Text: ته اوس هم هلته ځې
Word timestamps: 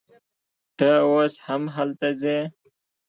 ته 0.77 0.89
اوس 1.09 1.33
هم 1.45 1.63
هلته 1.75 2.07
ځې 2.21 2.37